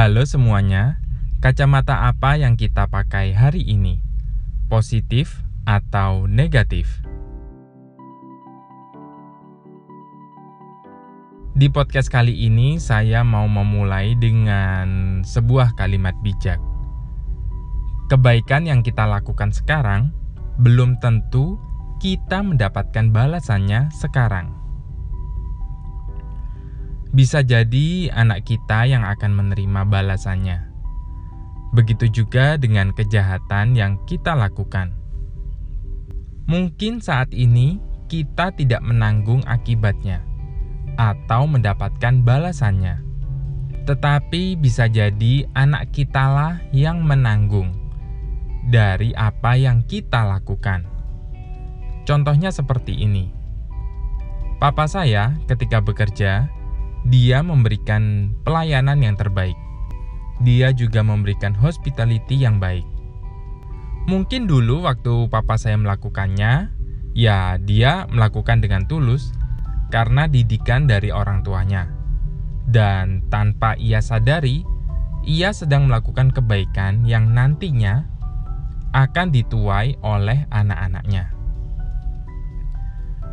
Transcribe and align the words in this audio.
Halo 0.00 0.24
semuanya, 0.24 0.96
kacamata 1.44 2.08
apa 2.08 2.32
yang 2.40 2.56
kita 2.56 2.88
pakai 2.88 3.36
hari 3.36 3.60
ini? 3.68 4.00
Positif 4.72 5.44
atau 5.68 6.24
negatif? 6.24 7.04
Di 11.52 11.68
podcast 11.68 12.08
kali 12.08 12.32
ini, 12.32 12.80
saya 12.80 13.20
mau 13.28 13.44
memulai 13.44 14.16
dengan 14.16 15.20
sebuah 15.20 15.76
kalimat 15.76 16.16
bijak. 16.24 16.56
Kebaikan 18.08 18.72
yang 18.72 18.80
kita 18.80 19.04
lakukan 19.04 19.52
sekarang 19.52 20.16
belum 20.64 20.96
tentu 21.04 21.60
kita 22.00 22.40
mendapatkan 22.40 23.12
balasannya 23.12 23.92
sekarang. 23.92 24.48
Bisa 27.10 27.42
jadi 27.42 28.06
anak 28.14 28.46
kita 28.46 28.86
yang 28.86 29.02
akan 29.02 29.34
menerima 29.34 29.82
balasannya. 29.82 30.70
Begitu 31.74 32.22
juga 32.22 32.54
dengan 32.54 32.94
kejahatan 32.94 33.74
yang 33.74 33.98
kita 34.06 34.38
lakukan. 34.38 34.94
Mungkin 36.46 37.02
saat 37.02 37.34
ini 37.34 37.82
kita 38.06 38.54
tidak 38.54 38.82
menanggung 38.82 39.42
akibatnya 39.46 40.22
atau 40.98 41.46
mendapatkan 41.46 42.22
balasannya, 42.26 42.98
tetapi 43.86 44.58
bisa 44.58 44.90
jadi 44.90 45.46
anak 45.54 45.94
kitalah 45.94 46.58
yang 46.74 47.06
menanggung 47.06 47.74
dari 48.66 49.14
apa 49.18 49.54
yang 49.54 49.86
kita 49.86 50.26
lakukan. 50.26 50.86
Contohnya 52.02 52.50
seperti 52.50 52.98
ini: 52.98 53.30
papa 54.58 54.90
saya, 54.90 55.38
ketika 55.46 55.78
bekerja, 55.78 56.50
dia 57.08 57.40
memberikan 57.40 58.34
pelayanan 58.44 59.00
yang 59.00 59.16
terbaik. 59.16 59.56
Dia 60.40 60.72
juga 60.72 61.04
memberikan 61.04 61.52
hospitality 61.52 62.36
yang 62.40 62.60
baik. 62.60 62.84
Mungkin 64.08 64.48
dulu 64.48 64.88
waktu 64.88 65.28
papa 65.28 65.60
saya 65.60 65.76
melakukannya, 65.76 66.72
ya 67.12 67.60
dia 67.60 68.08
melakukan 68.08 68.64
dengan 68.64 68.88
tulus 68.88 69.32
karena 69.92 70.24
didikan 70.24 70.88
dari 70.88 71.12
orang 71.12 71.44
tuanya. 71.44 71.92
Dan 72.64 73.26
tanpa 73.28 73.76
ia 73.76 74.00
sadari, 74.00 74.64
ia 75.26 75.52
sedang 75.52 75.90
melakukan 75.90 76.32
kebaikan 76.32 77.04
yang 77.04 77.36
nantinya 77.36 78.08
akan 78.96 79.28
dituai 79.30 80.00
oleh 80.00 80.48
anak-anaknya. 80.50 81.30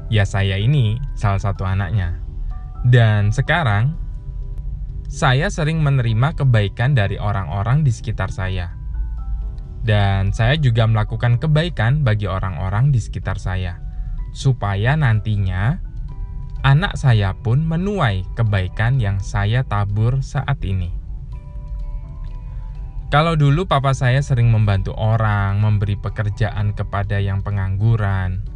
Ya 0.07 0.23
saya 0.23 0.59
ini 0.59 0.99
salah 1.15 1.39
satu 1.39 1.67
anaknya. 1.67 2.26
Dan 2.87 3.35
sekarang, 3.35 3.99
saya 5.11 5.51
sering 5.51 5.83
menerima 5.83 6.39
kebaikan 6.39 6.95
dari 6.95 7.19
orang-orang 7.19 7.83
di 7.83 7.91
sekitar 7.91 8.31
saya. 8.31 8.71
Dan 9.83 10.31
saya 10.31 10.55
juga 10.55 10.87
melakukan 10.87 11.35
kebaikan 11.35 12.07
bagi 12.07 12.31
orang-orang 12.31 12.95
di 12.95 13.03
sekitar 13.03 13.43
saya, 13.43 13.83
supaya 14.31 14.95
nantinya 14.95 15.83
anak 16.63 16.95
saya 16.95 17.35
pun 17.35 17.67
menuai 17.67 18.23
kebaikan 18.39 19.03
yang 19.03 19.19
saya 19.19 19.67
tabur 19.67 20.23
saat 20.23 20.63
ini. 20.63 20.87
Kalau 23.11 23.35
dulu 23.35 23.67
papa 23.67 23.91
saya 23.91 24.23
sering 24.23 24.47
membantu 24.47 24.95
orang, 24.95 25.59
memberi 25.59 25.99
pekerjaan 25.99 26.71
kepada 26.71 27.19
yang 27.19 27.43
pengangguran. 27.43 28.47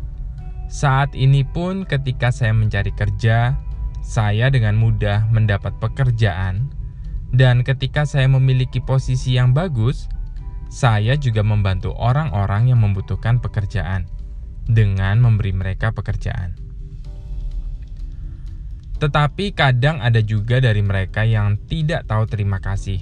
Saat 0.71 1.19
ini 1.19 1.43
pun 1.43 1.83
ketika 1.83 2.31
saya 2.31 2.55
mencari 2.55 2.91
kerja, 2.95 3.55
saya 4.01 4.49
dengan 4.49 4.75
mudah 4.75 5.29
mendapat 5.29 5.77
pekerjaan, 5.77 6.69
dan 7.31 7.63
ketika 7.63 8.03
saya 8.03 8.27
memiliki 8.27 8.83
posisi 8.83 9.39
yang 9.39 9.55
bagus, 9.55 10.11
saya 10.67 11.15
juga 11.15 11.45
membantu 11.45 11.95
orang-orang 11.95 12.71
yang 12.71 12.83
membutuhkan 12.83 13.39
pekerjaan 13.39 14.09
dengan 14.67 15.19
memberi 15.23 15.55
mereka 15.55 15.95
pekerjaan. 15.95 16.55
Tetapi 19.01 19.57
kadang 19.57 19.97
ada 19.97 20.21
juga 20.21 20.61
dari 20.61 20.85
mereka 20.85 21.25
yang 21.25 21.57
tidak 21.65 22.05
tahu 22.05 22.29
terima 22.29 22.61
kasih. 22.61 23.01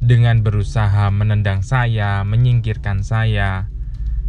Dengan 0.00 0.40
berusaha 0.40 1.12
menendang 1.12 1.60
saya, 1.60 2.24
menyingkirkan 2.24 3.04
saya, 3.04 3.68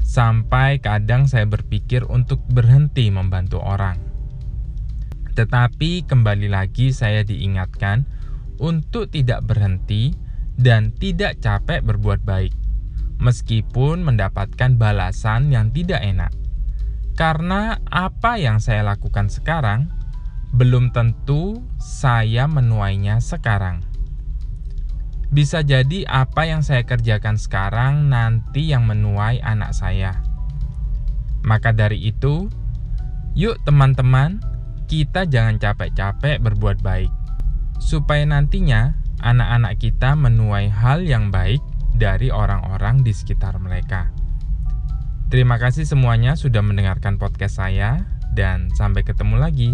sampai 0.04 0.80
kadang 0.80 1.28
saya 1.28 1.48
berpikir 1.48 2.04
untuk 2.08 2.44
berhenti 2.52 3.08
membantu 3.12 3.64
orang. 3.64 4.17
Tetapi 5.38 6.10
kembali 6.10 6.50
lagi 6.50 6.90
saya 6.90 7.22
diingatkan 7.22 8.10
untuk 8.58 9.14
tidak 9.14 9.46
berhenti 9.46 10.10
dan 10.58 10.90
tidak 10.98 11.38
capek 11.38 11.86
berbuat 11.86 12.26
baik, 12.26 12.50
meskipun 13.22 14.02
mendapatkan 14.02 14.82
balasan 14.82 15.54
yang 15.54 15.70
tidak 15.70 16.02
enak. 16.02 16.34
Karena 17.14 17.78
apa 17.86 18.42
yang 18.42 18.58
saya 18.58 18.82
lakukan 18.82 19.30
sekarang 19.30 19.94
belum 20.58 20.90
tentu 20.90 21.62
saya 21.78 22.50
menuainya 22.50 23.22
sekarang. 23.22 23.86
Bisa 25.30 25.62
jadi 25.62 26.02
apa 26.10 26.50
yang 26.50 26.66
saya 26.66 26.82
kerjakan 26.82 27.38
sekarang 27.38 28.10
nanti 28.10 28.74
yang 28.74 28.90
menuai 28.90 29.38
anak 29.46 29.70
saya. 29.78 30.18
Maka 31.46 31.78
dari 31.78 32.10
itu, 32.10 32.50
yuk 33.38 33.60
teman-teman, 33.68 34.40
kita 34.88 35.28
jangan 35.28 35.60
capek-capek 35.60 36.40
berbuat 36.40 36.80
baik, 36.80 37.12
supaya 37.84 38.24
nantinya 38.24 38.96
anak-anak 39.20 39.78
kita 39.84 40.16
menuai 40.16 40.72
hal 40.72 41.04
yang 41.04 41.30
baik 41.30 41.60
dari 42.00 42.32
orang-orang 42.32 43.04
di 43.04 43.12
sekitar 43.12 43.60
mereka. 43.60 44.10
Terima 45.28 45.60
kasih 45.60 45.84
semuanya 45.84 46.40
sudah 46.40 46.64
mendengarkan 46.64 47.20
podcast 47.20 47.60
saya, 47.60 48.08
dan 48.32 48.72
sampai 48.80 49.04
ketemu 49.04 49.36
lagi. 49.36 49.72